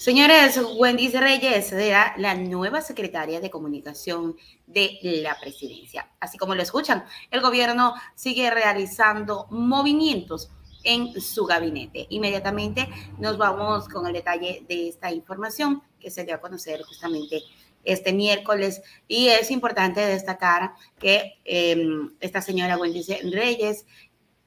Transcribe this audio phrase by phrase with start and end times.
[0.00, 4.34] Señores, Wendy Reyes será la nueva secretaria de comunicación
[4.66, 6.08] de la presidencia.
[6.20, 10.50] Así como lo escuchan, el gobierno sigue realizando movimientos
[10.84, 12.06] en su gabinete.
[12.08, 12.88] Inmediatamente
[13.18, 17.42] nos vamos con el detalle de esta información que se dio a conocer justamente
[17.84, 23.84] este miércoles y es importante destacar que em, esta señora Wendy Reyes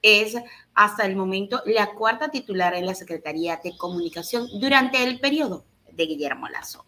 [0.04, 0.36] es
[0.76, 6.06] hasta el momento la cuarta titular en la Secretaría de Comunicación durante el periodo de
[6.06, 6.86] Guillermo Lazo.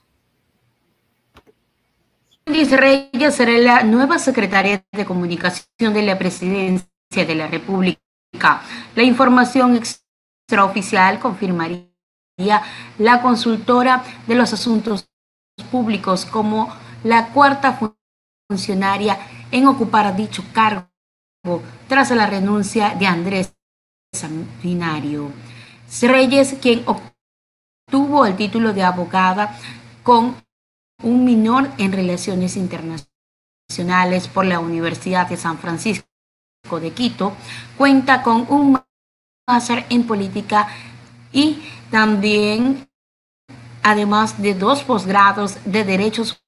[2.45, 7.99] Wendy Reyes será la nueva secretaria de Comunicación de la Presidencia de la República.
[8.95, 11.89] La información extraoficial confirmaría
[12.99, 15.09] la consultora de los asuntos
[15.71, 16.71] públicos como
[17.03, 17.79] la cuarta
[18.47, 19.17] funcionaria
[19.51, 20.94] en ocupar dicho cargo
[21.87, 23.53] tras la renuncia de Andrés
[24.13, 25.31] Sanguinario.
[26.01, 29.57] Reyes, quien obtuvo el título de abogada
[30.03, 30.35] con
[31.03, 36.07] un minor en relaciones internacionales por la Universidad de San Francisco
[36.81, 37.33] de Quito,
[37.77, 38.81] cuenta con un
[39.47, 40.67] máster en política
[41.31, 42.89] y también,
[43.83, 46.41] además de dos posgrados de derechos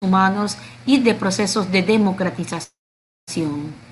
[0.00, 3.91] humanos y de procesos de democratización.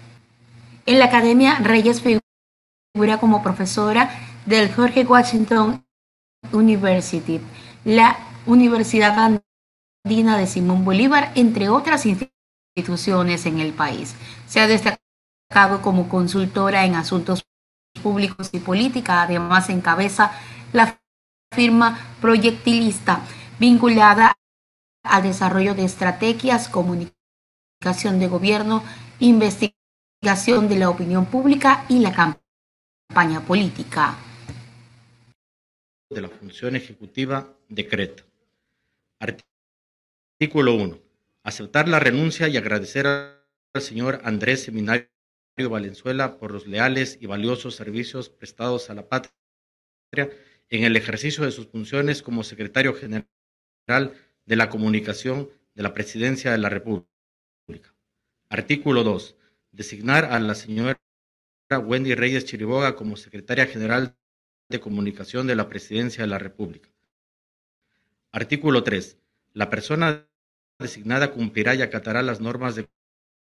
[0.91, 4.11] En la Academia Reyes figura como profesora
[4.45, 5.87] del Jorge Washington
[6.51, 7.41] University,
[7.85, 9.41] la Universidad
[10.05, 14.17] Andina de Simón Bolívar, entre otras instituciones en el país.
[14.49, 17.45] Se ha destacado como consultora en asuntos
[18.03, 20.33] públicos y política, además encabeza
[20.73, 20.99] la
[21.55, 23.21] firma proyectilista
[23.61, 24.35] vinculada
[25.05, 28.83] al desarrollo de estrategias, comunicación de gobierno,
[29.21, 29.80] investigación
[30.23, 34.19] de la opinión pública y la campaña política.
[36.11, 38.23] De la función ejecutiva, decreta.
[39.19, 40.99] Artículo 1.
[41.43, 45.09] Aceptar la renuncia y agradecer al señor Andrés Seminario
[45.57, 49.33] Valenzuela por los leales y valiosos servicios prestados a la patria
[50.69, 53.27] en el ejercicio de sus funciones como secretario general
[54.45, 57.09] de la comunicación de la Presidencia de la República.
[58.51, 59.37] Artículo 2
[59.81, 61.01] designar a la señora
[61.71, 64.15] Wendy Reyes Chiriboga como secretaria general
[64.69, 66.91] de comunicación de la Presidencia de la República.
[68.31, 69.17] Artículo 3.
[69.55, 70.29] La persona
[70.79, 72.91] designada cumplirá y acatará las normas de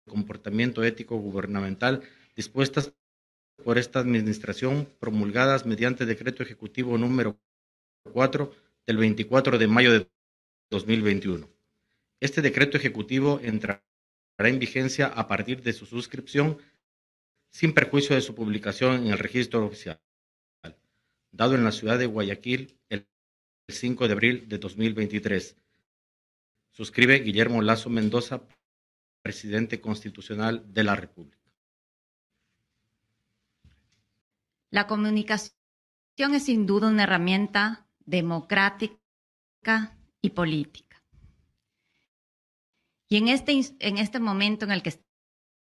[0.09, 2.01] comportamiento ético gubernamental
[2.35, 2.95] dispuestas
[3.63, 7.39] por esta administración promulgadas mediante decreto ejecutivo número
[8.11, 8.51] 4
[8.87, 10.09] del 24 de mayo de
[10.71, 11.47] 2021.
[12.21, 13.83] Este decreto ejecutivo entrará
[14.49, 16.59] en vigencia a partir de su suscripción
[17.51, 20.01] sin perjuicio de su publicación en el registro oficial,
[21.31, 23.07] dado en la ciudad de Guayaquil el
[23.69, 25.57] 5 de abril de 2023.
[26.71, 28.43] Suscribe Guillermo Lazo Mendoza,
[29.23, 31.39] presidente constitucional de la República.
[34.71, 35.55] La comunicación
[36.19, 38.99] es sin duda una herramienta democrática
[40.23, 40.92] y política.
[43.13, 44.99] Y en este, en este momento en el que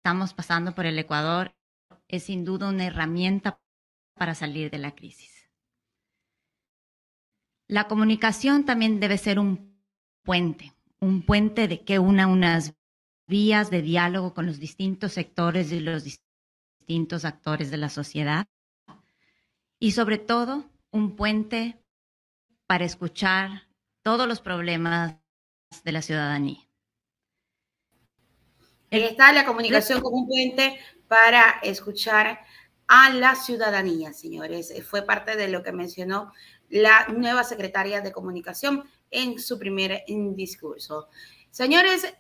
[0.04, 1.56] estamos pasando por el Ecuador,
[2.10, 3.62] es sin duda una herramienta
[4.16, 5.50] para salir de la crisis.
[7.70, 9.82] La comunicación también debe ser un
[10.26, 12.76] puente, un puente de que una unas
[13.28, 18.46] vías de diálogo con los distintos sectores y los distintos actores de la sociedad.
[19.80, 21.82] Y sobre todo, un puente
[22.66, 23.70] para escuchar
[24.04, 25.16] todos los problemas
[25.86, 26.67] de la ciudadanía.
[28.90, 32.40] Está la comunicación como un puente para escuchar
[32.88, 34.74] a la ciudadanía, señores.
[34.88, 36.32] Fue parte de lo que mencionó
[36.70, 41.10] la nueva secretaria de comunicación en su primer discurso.
[41.52, 42.14] Señores,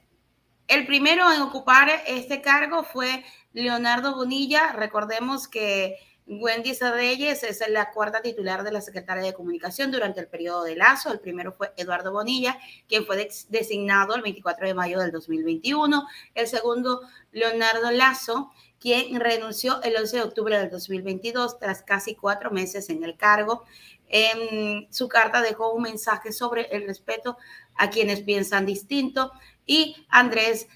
[0.67, 3.23] el primero en ocupar este cargo fue
[3.53, 4.73] Leonardo Bonilla.
[4.73, 5.95] Recordemos que
[6.30, 10.76] Wendy Reyes es la cuarta titular de la Secretaría de Comunicación durante el periodo de
[10.76, 11.12] Lazo.
[11.12, 12.59] El primero fue Eduardo Bonilla,
[12.90, 16.06] quien fue designado el 24 de mayo del 2021.
[16.35, 17.02] El segundo,
[17.32, 23.06] Leonardo Lazo, quien renunció el 11 de octubre del 2022 tras casi cuatro meses en
[23.06, 23.64] el cargo.
[24.09, 27.38] En su carta dejó un mensaje sobre el respeto
[27.76, 29.32] a quienes piensan distinto
[29.66, 30.68] y Andrés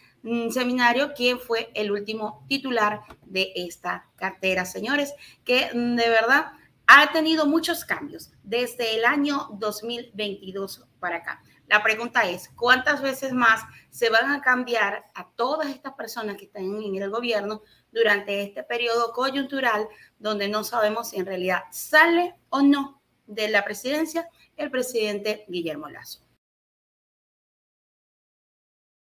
[0.52, 5.14] seminario, quien fue el último titular de esta cartera, señores,
[5.44, 6.52] que mm, de verdad
[6.88, 11.42] ha tenido muchos cambios desde el año 2022 para acá.
[11.68, 16.46] La pregunta es, ¿cuántas veces más se van a cambiar a todas estas personas que
[16.46, 17.62] están en el gobierno
[17.94, 19.88] durante este periodo coyuntural
[20.20, 24.28] donde no sabemos si en realidad sale o no de la presidencia,
[24.58, 26.20] el presidente Guillermo Lazo.